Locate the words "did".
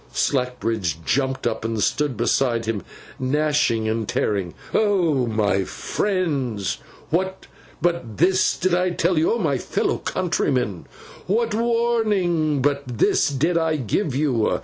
8.57-8.73, 13.29-13.59